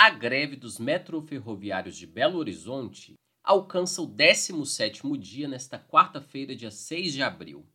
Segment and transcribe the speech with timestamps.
[0.00, 7.14] A greve dos metroferroviários de Belo Horizonte alcança o 17º dia nesta quarta-feira, dia 6
[7.14, 7.66] de abril.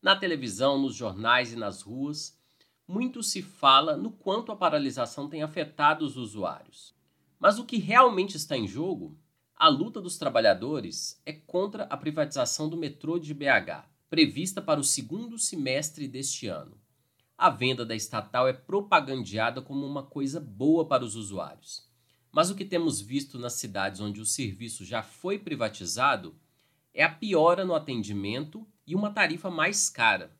[0.00, 2.34] Na televisão, nos jornais e nas ruas,
[2.88, 6.94] muito se fala no quanto a paralisação tem afetado os usuários.
[7.38, 9.14] Mas o que realmente está em jogo?
[9.54, 14.84] A luta dos trabalhadores é contra a privatização do metrô de BH, prevista para o
[14.84, 16.79] segundo semestre deste ano
[17.40, 21.88] a venda da estatal é propagandeada como uma coisa boa para os usuários.
[22.30, 26.38] Mas o que temos visto nas cidades onde o serviço já foi privatizado
[26.92, 30.36] é a piora no atendimento e uma tarifa mais cara.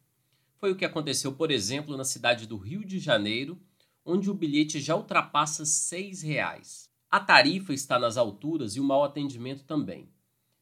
[0.59, 3.59] Foi o que aconteceu, por exemplo, na cidade do Rio de Janeiro,
[4.05, 6.91] onde o bilhete já ultrapassa R$ 6,00.
[7.11, 10.13] A tarifa está nas alturas e o mau atendimento também.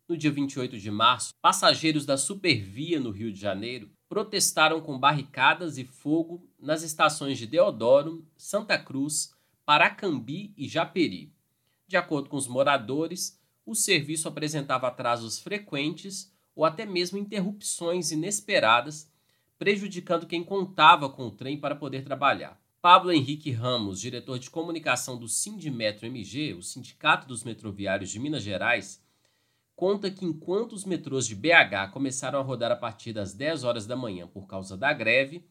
[0.08, 5.76] No dia 28 de março, passageiros da Supervia no Rio de Janeiro protestaram com barricadas
[5.76, 9.34] e fogo nas estações de Deodoro, Santa Cruz,
[9.64, 11.32] Paracambi e Japeri.
[11.86, 19.10] De acordo com os moradores, o serviço apresentava atrasos frequentes ou até mesmo interrupções inesperadas,
[19.58, 22.60] prejudicando quem contava com o trem para poder trabalhar.
[22.80, 28.42] Pablo Henrique Ramos, diretor de comunicação do Sindimetro MG, o Sindicato dos Metroviários de Minas
[28.42, 29.02] Gerais,
[29.78, 33.86] conta que enquanto os metrôs de BH começaram a rodar a partir das 10 horas
[33.86, 35.46] da manhã por causa da greve,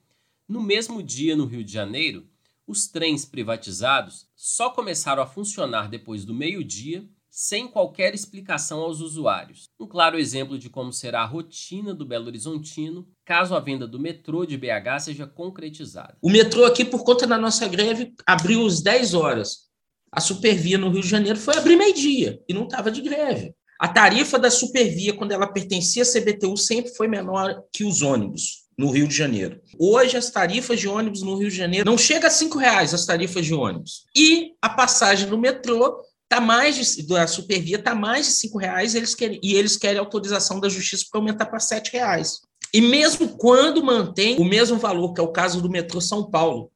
[0.45, 2.28] no mesmo dia no Rio de Janeiro,
[2.67, 9.70] os trens privatizados só começaram a funcionar depois do meio-dia, sem qualquer explicação aos usuários.
[9.80, 13.98] Um claro exemplo de como será a rotina do Belo Horizontino caso a venda do
[13.98, 16.17] metrô de BH seja concretizada.
[16.22, 19.70] O metrô aqui, por conta da nossa greve, abriu às 10 horas.
[20.11, 23.55] A Supervia no Rio de Janeiro foi abrir meio-dia e não estava de greve.
[23.80, 28.66] A tarifa da Supervia, quando ela pertencia à CBTU, sempre foi menor que os ônibus
[28.78, 29.59] no Rio de Janeiro.
[29.80, 33.05] Hoje, as tarifas de ônibus no Rio de Janeiro não chega a cinco reais as
[33.05, 34.05] tarifas de ônibus.
[34.16, 38.94] E a passagem no metrô tá mais de, da Supervia está mais de cinco reais
[38.95, 42.42] eles querem, e eles querem autorização da Justiça para aumentar para sete reais.
[42.73, 46.71] E mesmo quando mantém o mesmo valor, que é o caso do metrô São Paulo,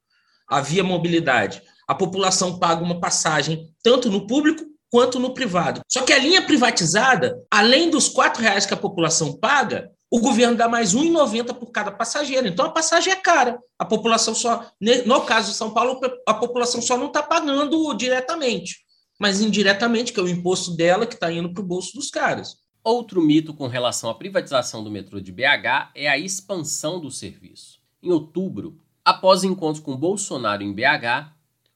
[0.48, 5.82] a Via Mobilidade, a população paga uma passagem tanto no público quanto no privado.
[5.88, 10.58] Só que a linha privatizada, além dos quatro reais que a população paga, o governo
[10.58, 12.46] dá mais R$ 1,90 por cada passageiro.
[12.46, 13.58] Então a passagem é cara.
[13.80, 14.70] A população só,
[15.06, 18.80] no caso de São Paulo, a população só não está pagando diretamente,
[19.18, 22.58] mas indiretamente, que é o imposto dela que está indo para o bolso dos caras.
[22.84, 27.80] Outro mito com relação à privatização do metrô de BH é a expansão do serviço.
[28.04, 31.32] Em outubro, após encontros com Bolsonaro em BH,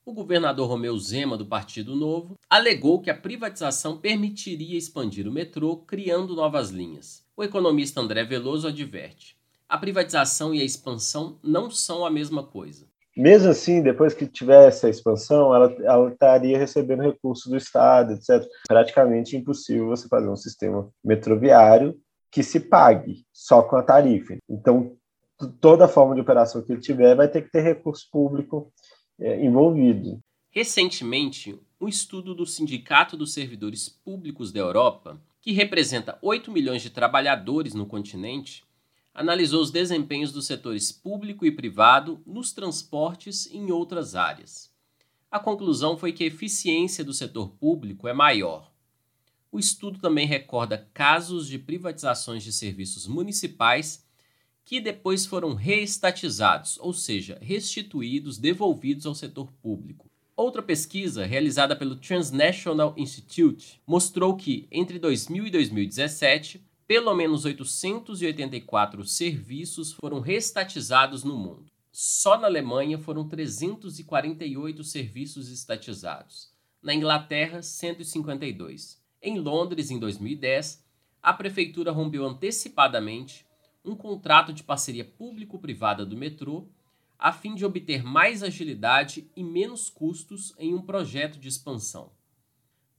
[0.05, 5.77] o governador Romeu Zema, do Partido Novo, alegou que a privatização permitiria expandir o metrô,
[5.77, 7.25] criando novas linhas.
[7.35, 9.35] O economista André Veloso adverte:
[9.67, 12.85] a privatização e a expansão não são a mesma coisa.
[13.17, 18.45] Mesmo assim, depois que tiver essa expansão, ela, ela estaria recebendo recursos do Estado, etc.
[18.67, 21.97] Praticamente impossível você fazer um sistema metroviário
[22.29, 24.35] que se pague só com a tarifa.
[24.49, 24.97] Então,
[25.59, 28.71] toda forma de operação que ele tiver vai ter que ter recurso público
[29.19, 30.19] é, envolvido.
[30.49, 36.89] Recentemente, um estudo do Sindicato dos Servidores Públicos da Europa, que representa 8 milhões de
[36.89, 38.63] trabalhadores no continente,
[39.13, 44.73] analisou os desempenhos dos setores público e privado nos transportes e em outras áreas.
[45.29, 48.71] A conclusão foi que a eficiência do setor público é maior.
[49.51, 54.04] O estudo também recorda casos de privatizações de serviços municipais
[54.65, 60.09] que depois foram reestatizados, ou seja, restituídos, devolvidos ao setor público.
[60.35, 69.05] Outra pesquisa, realizada pelo Transnational Institute, mostrou que, entre 2000 e 2017, pelo menos 884
[69.05, 71.71] serviços foram reestatizados no mundo.
[71.91, 76.51] Só na Alemanha foram 348 serviços estatizados.
[76.81, 79.01] Na Inglaterra, 152.
[79.21, 80.83] Em Londres, em 2010,
[81.23, 83.45] a prefeitura rompeu antecipadamente
[83.85, 86.67] um contrato de parceria público-privada do metrô,
[87.17, 92.11] a fim de obter mais agilidade e menos custos em um projeto de expansão.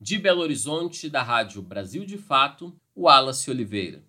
[0.01, 4.05] De Belo Horizonte, da Rádio Brasil de Fato, Wallace Oliveira.